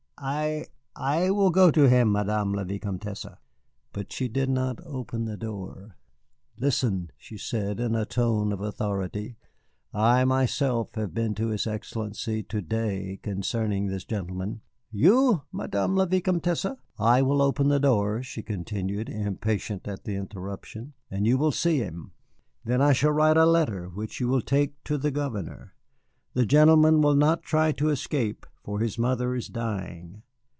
[0.23, 3.25] I I will go to him, Madame la Vicomtesse."
[3.91, 5.97] But she did not open the door.
[6.59, 9.37] "Listen," she said in a tone of authority,
[9.91, 14.61] "I myself have been to his Excellency to day concerning this gentleman"
[14.91, 16.67] "You, Madame la Vicomtesse?"
[16.99, 21.77] "I will open the door," she continued, impatient at the interruption, "and you will see
[21.79, 22.11] him.
[22.63, 25.73] Then I shall write a letter which you will take to the Governor.
[26.35, 30.21] The gentleman will not try to escape, for his mother is dying.